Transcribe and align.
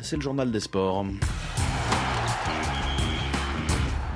c'est 0.00 0.16
le 0.16 0.22
journal 0.22 0.50
des 0.50 0.60
sports. 0.60 1.04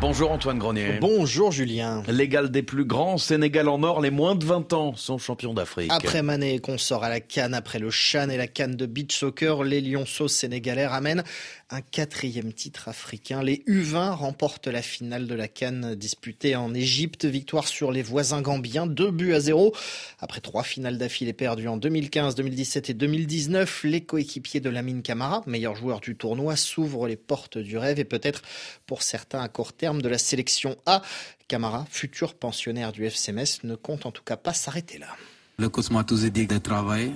Bonjour 0.00 0.32
Antoine 0.32 0.58
Grenier. 0.58 0.98
Bonjour 1.00 1.52
Julien. 1.52 2.02
L'égal 2.08 2.50
des 2.50 2.62
plus 2.62 2.84
grands, 2.84 3.16
Sénégal 3.16 3.68
en 3.68 3.82
or, 3.84 4.00
les 4.00 4.10
moins 4.10 4.34
de 4.34 4.44
20 4.44 4.72
ans 4.72 4.94
sont 4.96 5.18
champions 5.18 5.54
d'Afrique. 5.54 5.90
Après 5.90 6.22
Mané 6.22 6.58
qu'on 6.58 6.78
sort 6.78 7.04
à 7.04 7.08
la 7.08 7.20
Cannes, 7.20 7.54
après 7.54 7.78
le 7.78 7.90
Chan 7.90 8.28
et 8.28 8.36
la 8.36 8.46
Cannes 8.46 8.76
de 8.76 8.86
beach 8.86 9.16
soccer, 9.16 9.62
les 9.62 9.80
Lionceaux 9.80 10.28
sénégalais 10.28 10.86
ramènent 10.86 11.22
un 11.70 11.80
quatrième 11.80 12.52
titre 12.52 12.88
africain. 12.88 13.42
Les 13.42 13.62
U20 13.66 14.10
remportent 14.10 14.66
la 14.66 14.82
finale 14.82 15.26
de 15.26 15.34
la 15.34 15.48
Cannes 15.48 15.94
disputée 15.94 16.54
en 16.54 16.74
Égypte. 16.74 17.24
Victoire 17.24 17.66
sur 17.66 17.90
les 17.90 18.02
voisins 18.02 18.42
gambiens, 18.42 18.86
deux 18.86 19.10
buts 19.10 19.32
à 19.32 19.40
zéro. 19.40 19.74
Après 20.20 20.40
trois 20.40 20.64
finales 20.64 20.98
d'affilée 20.98 21.32
perdues 21.32 21.68
en 21.68 21.76
2015, 21.76 22.34
2017 22.34 22.90
et 22.90 22.94
2019, 22.94 23.84
les 23.84 24.02
coéquipiers 24.02 24.60
de 24.60 24.70
Lamine 24.70 25.02
Camara, 25.02 25.42
meilleur 25.46 25.76
joueur 25.76 26.00
du 26.00 26.14
tournoi, 26.16 26.56
s'ouvrent 26.56 27.08
les 27.08 27.16
portes 27.16 27.58
du 27.58 27.78
rêve 27.78 27.98
et 27.98 28.04
peut-être 28.04 28.42
pour 28.86 29.02
certains 29.02 29.40
à 29.40 29.48
court 29.48 29.72
terme 29.72 29.83
de 29.92 30.08
la 30.08 30.18
sélection 30.18 30.76
A. 30.86 31.02
Camara, 31.46 31.84
futur 31.90 32.34
pensionnaire 32.34 32.92
du 32.92 33.04
FCMS, 33.04 33.64
ne 33.64 33.74
compte 33.74 34.06
en 34.06 34.10
tout 34.10 34.22
cas 34.22 34.36
pas 34.36 34.54
s'arrêter 34.54 34.98
là. 34.98 35.08
Le 35.56 35.68
coach 35.68 35.90
m'a 35.90 36.02
toujours 36.02 36.30
dit 36.30 36.48
de 36.48 36.58
travailler. 36.58 37.12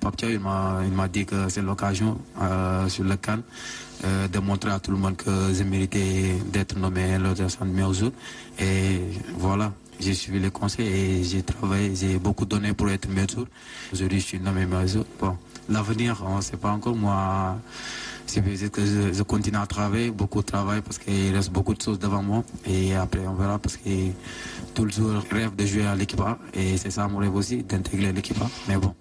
Papia, 0.00 0.28
il 0.30 0.40
m'a 0.40 1.08
dit 1.08 1.24
que 1.24 1.48
c'est 1.48 1.62
l'occasion 1.62 2.18
euh, 2.40 2.88
sur 2.88 3.04
le 3.04 3.16
can 3.16 3.38
euh, 4.04 4.26
de 4.26 4.38
montrer 4.40 4.72
à 4.72 4.80
tout 4.80 4.90
le 4.90 4.96
monde 4.96 5.16
que 5.16 5.30
j'ai 5.54 5.62
mérité 5.62 6.34
d'être 6.52 6.76
nommé 6.76 7.16
le 7.18 7.32
de 7.32 7.64
meilleur. 7.64 8.10
Et 8.58 9.02
voilà, 9.38 9.72
j'ai 10.00 10.14
suivi 10.14 10.40
les 10.40 10.50
conseils 10.50 10.88
et 10.88 11.22
j'ai 11.22 11.44
travaillé, 11.44 11.94
j'ai 11.94 12.18
beaucoup 12.18 12.44
donné 12.44 12.72
pour 12.72 12.90
être 12.90 13.08
meilleur 13.08 13.46
Aujourd'hui, 13.92 14.18
je 14.18 14.26
suis 14.26 14.40
nommé 14.40 14.66
meilleur. 14.66 15.04
Bon, 15.20 15.36
l'avenir, 15.68 16.24
on 16.26 16.38
ne 16.38 16.40
sait 16.40 16.56
pas 16.56 16.70
encore. 16.70 16.96
Moi, 16.96 17.56
c'est 18.26 18.70
que 18.70 18.82
je, 18.84 19.22
continue 19.22 19.56
à 19.56 19.66
travailler, 19.66 20.10
beaucoup 20.10 20.40
de 20.40 20.46
travail 20.46 20.80
parce 20.82 20.98
qu'il 20.98 21.34
reste 21.34 21.50
beaucoup 21.50 21.74
de 21.74 21.80
choses 21.80 21.98
devant 21.98 22.22
moi. 22.22 22.44
Et 22.66 22.94
après, 22.94 23.26
on 23.26 23.34
verra 23.34 23.58
parce 23.58 23.76
que 23.76 23.90
tout 24.74 24.84
le 24.84 24.90
jour 24.90 25.12
rêve 25.30 25.54
de 25.56 25.64
jouer 25.66 25.86
à 25.86 25.94
l'équipe 25.94 26.20
Et 26.54 26.76
c'est 26.76 26.90
ça 26.90 27.06
mon 27.08 27.18
rêve 27.18 27.34
aussi, 27.34 27.62
d'intégrer 27.62 28.12
l'équipe 28.12 28.38
Mais 28.68 28.76
bon, 28.76 28.94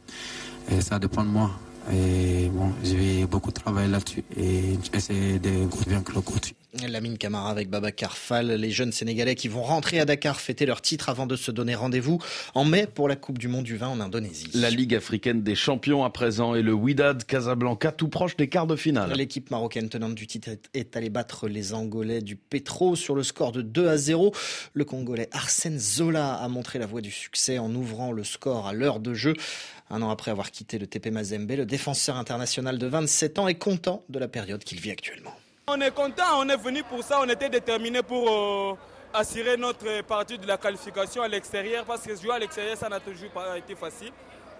ça 0.80 1.00
dépend 1.00 1.23
de 1.23 1.30
moi. 1.30 1.52
Et 1.92 2.50
bon, 2.50 2.72
je 2.84 2.96
vais 2.96 3.26
beaucoup 3.26 3.52
travailler 3.52 3.90
là-dessus 3.90 4.23
et 4.36 4.78
essayer 4.94 5.40
de 5.40 5.68
vaincre 5.88 6.14
le 6.16 6.22
coach. 6.22 6.53
Lamine 6.88 7.18
Camara 7.18 7.50
avec 7.50 7.70
Baba 7.70 7.90
Fall, 8.09 8.52
les 8.52 8.72
jeunes 8.72 8.92
Sénégalais 8.92 9.36
qui 9.36 9.48
vont 9.48 9.64
rentrer 9.64 10.00
à 10.00 10.06
Dakar 10.06 10.40
fêter 10.40 10.66
leur 10.66 10.81
titre 10.81 11.09
avant 11.09 11.26
de 11.26 11.36
se 11.36 11.52
donner 11.52 11.73
rendez-vous 11.73 12.20
en 12.54 12.66
mai 12.66 12.86
pour 12.88 13.08
la 13.08 13.16
Coupe 13.16 13.38
du 13.38 13.48
Monde 13.48 13.64
du 13.64 13.78
vin 13.78 13.88
en 13.88 14.00
Indonésie. 14.00 14.50
La 14.54 14.70
Ligue 14.70 14.94
africaine 14.94 15.42
des 15.42 15.56
champions 15.56 16.03
à 16.03 16.09
présent 16.09 16.53
et 16.53 16.62
le 16.62 16.73
Wydad 16.73 17.23
Casablanca 17.23 17.92
tout 17.92 18.09
proche 18.09 18.36
des 18.36 18.50
quarts 18.50 18.68
de 18.68 18.76
finale. 18.76 19.14
L'équipe 19.14 19.50
marocaine 19.52 19.90
tenante 19.90 20.16
du 20.16 20.28
titre 20.28 20.50
est 20.73 20.98
allée 20.98 21.09
battre 21.09 21.48
les 21.48 21.73
Angolais 21.73 22.22
du 22.22 22.36
Petro 22.36 22.96
sur 22.96 23.16
le 23.16 23.23
score 23.23 23.52
de 23.52 23.62
2 23.62 23.88
à 23.88 23.98
0. 23.98 24.34
Le 24.73 24.86
Congolais 24.86 25.30
Arsène 25.31 25.80
Zola 25.80 26.36
a 26.36 26.48
montré 26.50 26.80
la 26.80 26.86
voie 26.86 27.02
du 27.02 27.12
succès 27.12 27.58
en 27.58 27.73
ouvrant 27.73 28.12
le 28.12 28.23
score 28.23 28.68
à 28.68 28.73
l'heure 28.73 29.00
de 29.00 29.14
jeu. 29.14 29.34
Un 29.90 30.02
an 30.02 30.09
après 30.09 30.31
avoir 30.31 30.52
quitté 30.52 30.78
le 30.80 30.88
TP 30.88 31.12
Mazembe, 31.12 31.52
le 31.52 31.66
défenseur 31.66 32.18
international 32.18 32.78
de 32.78 32.88
27 32.88 33.40
ans 33.40 33.48
est 33.48 33.56
content 33.56 34.03
de 34.09 34.20
la 34.20 34.28
période 34.28 34.64
qu'il 34.64 34.80
vit 34.80 34.92
actuellement. 34.92 35.34
On 35.68 35.82
est 35.82 35.90
content, 35.90 36.42
on 36.42 36.48
est 36.48 36.58
venu 36.58 36.84
pour 36.84 37.04
ça, 37.04 37.20
on 37.24 37.28
était 37.28 37.50
déterminé 37.50 38.04
pour 38.04 38.30
euh, 38.30 38.76
assurer 39.12 39.58
notre 39.58 40.04
partie 40.04 40.38
de 40.38 40.46
la 40.46 40.58
qualification 40.58 41.24
à 41.24 41.28
l'extérieur 41.28 41.86
parce 41.86 42.02
que 42.02 42.16
jouer 42.16 42.34
à 42.34 42.38
l'extérieur, 42.38 42.78
ça 42.78 42.88
n'a 42.88 43.00
toujours 43.00 43.32
pas 43.32 43.58
été 43.58 43.74
facile. 43.74 44.12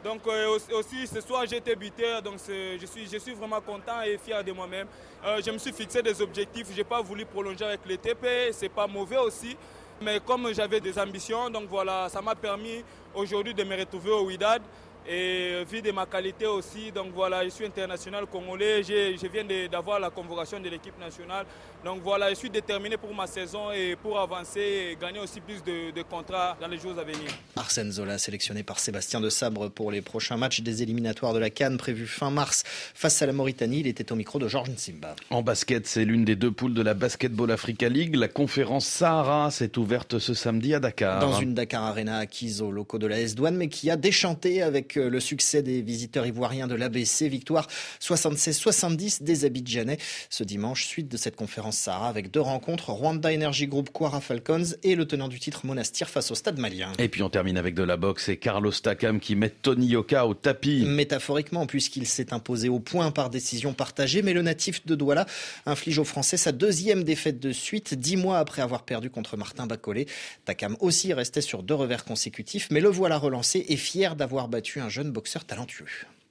Donc 0.04 0.22
euh, 0.26 0.58
aussi 0.74 1.06
ce 1.06 1.22
soir 1.22 1.44
été 1.44 1.76
buteur, 1.76 2.24
donc 2.24 2.40
je 2.48 2.86
suis, 2.88 3.08
je 3.08 3.20
suis 3.20 3.34
vraiment 3.36 3.62
content 3.62 4.02
et 4.02 4.18
fier 4.18 4.44
de 4.44 4.52
moi-même. 4.52 4.88
Euh, 5.24 5.40
je 5.46 5.52
me 5.52 5.60
suis 5.60 5.72
fixé 5.74 6.02
des 6.02 6.20
objectifs, 6.24 6.70
je 6.72 6.78
n'ai 6.78 6.84
pas 6.84 7.04
voulu 7.04 7.24
prolonger 7.24 7.66
avec 7.66 7.82
le 7.88 7.98
TP, 7.98 8.50
c'est 8.52 8.70
pas 8.70 8.88
mauvais 8.88 9.18
aussi. 9.18 9.56
Mais 10.02 10.20
comme 10.20 10.52
j'avais 10.56 10.80
des 10.80 10.98
ambitions, 10.98 11.52
donc 11.52 11.66
voilà, 11.70 12.10
ça 12.10 12.20
m'a 12.20 12.34
permis 12.34 12.84
aujourd'hui 13.14 13.54
de 13.54 13.64
me 13.64 13.78
retrouver 13.78 14.10
au 14.10 14.26
WIDAD 14.26 14.64
et 15.08 15.64
vu 15.70 15.82
de 15.82 15.92
ma 15.92 16.06
qualité 16.06 16.48
aussi, 16.48 16.92
donc 16.92 17.08
voilà, 17.14 17.44
je 17.44 17.50
suis 17.50 17.66
international 17.66 18.26
congolais, 18.26 18.82
je, 18.84 19.28
viens 19.28 19.44
d'avoir 19.70 20.00
la 20.00 20.10
convocation 20.10 20.60
de 20.60 20.68
l'équipe 20.70 21.00
nationale. 21.00 21.46
Donc 21.84 22.02
voilà, 22.04 22.30
je 22.30 22.36
suis 22.36 22.50
déterminé 22.50 22.98
pour 22.98 23.14
ma 23.14 23.28
saison 23.28 23.72
et 23.72 23.96
pour 23.96 24.20
avancer 24.20 24.60
et 24.92 24.98
gagner 25.00 25.20
aussi 25.20 25.40
plus 25.40 25.64
de, 25.64 26.02
contrats 26.10 26.58
dans 26.60 26.68
les 26.68 26.80
jours 26.80 26.98
à 26.98 27.04
venir. 27.04 27.30
Arsène 27.56 27.92
Zola, 27.92 28.18
sélectionné 28.18 28.64
par 28.64 28.80
Sébastien 28.80 29.22
de 29.22 29.30
Sabre 29.30 29.70
pour 29.70 29.92
les 29.92 30.02
prochains 30.02 30.38
matchs 30.38 30.62
des 30.62 30.82
éliminatoires 30.82 31.34
de 31.34 31.40
la 31.40 31.52
Cannes 31.52 31.78
prévus 31.78 32.08
fin 32.08 32.32
mars 32.32 32.64
face 32.66 33.22
à 33.22 33.28
la 33.28 33.34
Mauritanie. 33.34 33.82
Il 33.82 33.88
était 33.88 34.12
au 34.12 34.16
micro 34.16 34.40
de 34.40 34.48
Georges 34.48 34.70
Nsimba. 34.70 35.16
En 35.30 35.44
basket, 35.44 35.86
c'est 35.86 36.06
l'une 36.06 36.26
des 36.26 36.36
deux 36.36 36.52
poules 36.52 36.74
de 36.74 36.82
la 36.82 36.96
Basketball 36.96 37.52
Africa 37.52 37.90
League. 37.90 38.16
La 38.16 38.28
conférence 38.28 38.88
Sahara 38.88 39.52
s'est 39.52 39.78
ouverte 39.78 40.18
ce 40.18 40.34
samedi 40.34 40.74
à 40.74 40.80
Dakar. 40.80 41.20
Dans 41.20 41.40
une 41.40 41.54
Dakar 41.54 41.84
Arena 41.84 42.18
acquise 42.18 42.64
aux 42.64 42.72
locaux 42.72 42.98
de 42.98 43.06
la 43.06 43.20
S-Douane, 43.20 43.56
mais 43.56 43.68
qui 43.68 43.92
a 43.92 43.98
déchanté 43.98 44.64
avec 44.64 44.95
le 45.00 45.20
succès 45.20 45.62
des 45.62 45.82
visiteurs 45.82 46.26
ivoiriens 46.26 46.68
de 46.68 46.76
l'ABC. 46.76 47.28
Victoire 47.28 47.68
76-70 48.02 49.24
des 49.24 49.46
Abidjanais 49.46 49.98
ce 50.30 50.44
dimanche, 50.44 50.86
suite 50.86 51.08
de 51.08 51.18
cette 51.18 51.36
conférence 51.36 51.78
Sahara 51.78 52.10
avec 52.10 52.32
deux 52.32 52.42
rencontres, 52.42 52.90
Rwanda 52.90 53.34
Energy 53.34 53.68
Group 53.68 53.90
Quara 53.94 54.22
Falcons 54.22 54.76
et 54.84 54.96
le 54.96 55.06
tenant 55.06 55.28
du 55.28 55.40
titre 55.40 55.66
Monastir 55.66 56.10
face 56.10 56.32
au 56.32 56.36
Stade 56.36 56.60
malien. 56.60 56.92
Et 56.98 57.10
puis 57.10 57.24
on 57.24 57.30
termine 57.30 57.58
avec 57.58 57.76
de 57.76 57.84
la 57.84 57.98
boxe 57.98 58.30
et 58.30 58.38
Carlos 58.38 58.72
Takam 58.72 59.20
qui 59.20 59.36
met 59.36 59.50
Tony 59.50 59.88
Yoka 59.88 60.26
au 60.26 60.34
tapis. 60.34 60.86
Métaphoriquement, 60.86 61.66
puisqu'il 61.66 62.08
s'est 62.08 62.34
imposé 62.34 62.70
au 62.70 62.80
point 62.80 63.12
par 63.12 63.30
décision 63.30 63.74
partagée, 63.74 64.22
mais 64.22 64.34
le 64.34 64.42
natif 64.42 64.86
de 64.86 64.96
Douala 64.96 65.26
inflige 65.66 66.00
aux 66.00 66.04
Français 66.04 66.38
sa 66.38 66.52
deuxième 66.52 67.04
défaite 67.04 67.40
de 67.40 67.52
suite, 67.52 67.94
dix 67.94 68.18
mois 68.18 68.40
après 68.40 68.62
avoir 68.62 68.84
perdu 68.84 69.10
contre 69.10 69.38
Martin 69.38 69.68
Bacolé. 69.68 70.08
Takam 70.46 70.76
aussi 70.80 71.14
restait 71.14 71.42
sur 71.42 71.64
deux 71.64 71.76
revers 71.76 72.06
consécutifs, 72.06 72.68
mais 72.72 72.82
le 72.82 72.90
voilà 72.90 73.18
relancé 73.18 73.66
et 73.70 73.78
fier 73.78 74.16
d'avoir 74.16 74.48
battu 74.48 74.80
un 74.80 74.85
jeune 74.90 75.12
boxeur 75.12 75.46
talentueux. 75.46 75.86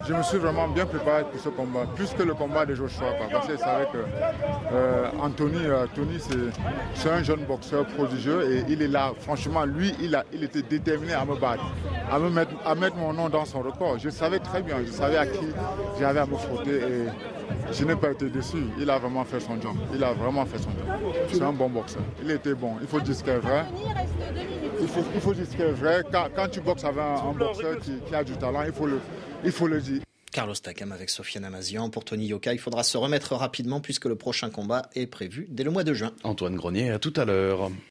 Je 0.06 0.12
me 0.12 0.22
suis 0.22 0.38
vraiment 0.38 0.69
bien 0.69 0.84
préparé 0.84 1.22
pour 1.22 1.41
ce 1.41 1.48
combat, 1.48 1.87
plus 1.94 2.10
que 2.10 2.22
le 2.22 2.34
combat 2.34 2.66
de 2.66 2.75
Joshua. 2.75 3.15
Parce 3.31 3.47
que 3.47 3.56
c'est 3.56 3.62
vrai 3.65 3.88
que 3.91 3.98
euh, 4.72 5.09
Anthony, 5.19 5.65
euh, 5.65 5.87
c'est 6.94 7.10
un 7.10 7.22
jeune 7.22 7.44
boxeur 7.44 7.87
prodigieux 7.87 8.53
et 8.53 8.65
il 8.69 8.82
est 8.82 8.88
là. 8.88 9.12
Franchement, 9.20 9.65
lui, 9.65 9.94
il, 10.03 10.15
a, 10.15 10.25
il 10.32 10.44
était 10.44 10.62
déterminé 10.62 11.15
à 11.15 11.25
me 11.25 11.37
battre, 11.37 11.65
à, 12.10 12.19
me 12.19 12.28
mettre, 12.28 12.50
à 12.66 12.75
mettre 12.75 12.97
mon 12.97 13.15
nom 13.15 13.31
dans 13.31 13.47
son 13.47 13.62
record. 13.62 13.98
Je 13.98 14.10
savais 14.10 14.41
très 14.41 14.62
bien, 14.62 14.76
je 14.84 14.91
savais 14.91 15.16
à 15.16 15.26
qui 15.26 15.47
j'avais 15.98 16.21
à 16.21 16.26
me 16.26 16.36
frotter 16.36 16.76
et 16.76 17.72
je 17.72 17.84
n'ai 17.84 17.97
pas 17.97 18.10
été 18.10 18.28
déçu. 18.28 18.59
Il 18.78 18.91
a 18.91 18.98
vraiment 18.98 19.25
fait 19.25 19.41
son 19.41 19.59
job. 19.60 19.76
Il 19.94 20.04
a 20.04 20.12
vraiment 20.12 20.44
fait 20.44 20.59
son 20.59 20.71
job. 20.71 21.15
C'est 21.32 21.42
un 21.42 21.53
bon 21.53 21.71
boxeur. 21.71 22.03
Il 22.22 22.31
était 22.31 22.54
bon. 22.54 22.76
Il 22.82 22.88
faut 22.88 23.00
dire 23.00 23.15
ce 23.15 23.22
qu'il 23.22 23.32
est 23.32 23.38
vrai. 23.38 23.65
Il 24.84 24.91
faut, 24.91 25.00
il 25.15 25.21
faut 25.22 25.33
dire 25.33 25.47
ce 25.47 25.56
qu'il 25.56 25.62
est 25.62 25.72
vrai. 25.72 26.03
Quand, 26.12 26.49
tu 26.50 26.61
boxes 26.61 26.84
avec 26.84 26.99
un, 27.00 27.33
boxeur 27.33 27.78
qui, 27.78 27.93
qui, 28.06 28.15
a 28.15 28.22
du 28.22 28.34
talent, 28.34 28.65
il 28.67 28.72
faut 28.72 28.87
le, 28.87 29.00
il 29.43 29.50
faut 29.50 29.67
le 29.67 29.81
dire. 29.81 30.03
Carlos 30.31 30.55
Takam 30.55 30.93
avec 30.93 31.09
Sofiane 31.09 31.47
Amazian. 31.47 31.89
Pour 31.89 32.05
Tony 32.05 32.27
Yoka, 32.27 32.53
il 32.53 32.59
faudra 32.59 32.83
se 32.83 32.99
remettre 32.99 33.34
rapidement 33.34 33.81
puisque 33.81 34.05
le 34.05 34.17
prochain 34.17 34.50
combat 34.50 34.83
est 34.95 35.06
prévu 35.06 35.47
dès 35.49 35.65
le 35.65 35.71
mois 35.71 35.84
de 35.84 35.95
juin. 35.95 36.12
Antoine 36.22 36.56
Grenier, 36.56 36.91
à 36.91 36.99
tout 36.99 37.15
à 37.17 37.25
l'heure. 37.25 37.71